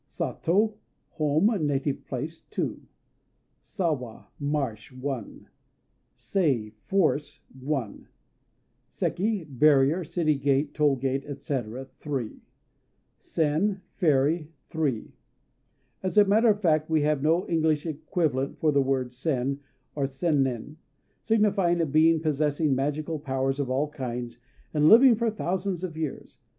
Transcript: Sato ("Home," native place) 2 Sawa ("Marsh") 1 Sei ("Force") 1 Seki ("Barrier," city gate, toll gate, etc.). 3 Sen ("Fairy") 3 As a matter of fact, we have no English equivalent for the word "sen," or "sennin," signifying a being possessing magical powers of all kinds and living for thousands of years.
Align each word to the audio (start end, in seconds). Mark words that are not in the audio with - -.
Sato 0.07 0.79
("Home," 1.09 1.67
native 1.67 2.03
place) 2.05 2.39
2 2.49 2.87
Sawa 3.61 4.29
("Marsh") 4.39 4.91
1 4.91 5.47
Sei 6.15 6.71
("Force") 6.81 7.41
1 7.59 8.07
Seki 8.89 9.43
("Barrier," 9.43 10.03
city 10.03 10.33
gate, 10.39 10.73
toll 10.73 10.95
gate, 10.95 11.23
etc.). 11.27 11.85
3 11.85 12.41
Sen 13.19 13.81
("Fairy") 13.93 14.49
3 14.69 15.13
As 16.01 16.17
a 16.17 16.25
matter 16.25 16.49
of 16.49 16.59
fact, 16.59 16.89
we 16.89 17.03
have 17.03 17.21
no 17.21 17.47
English 17.47 17.85
equivalent 17.85 18.57
for 18.57 18.71
the 18.71 18.81
word 18.81 19.13
"sen," 19.13 19.59
or 19.93 20.07
"sennin," 20.07 20.77
signifying 21.21 21.79
a 21.79 21.85
being 21.85 22.19
possessing 22.19 22.73
magical 22.73 23.19
powers 23.19 23.59
of 23.59 23.69
all 23.69 23.87
kinds 23.87 24.39
and 24.73 24.89
living 24.89 25.13
for 25.13 25.29
thousands 25.29 25.83
of 25.83 25.95
years. 25.95 26.39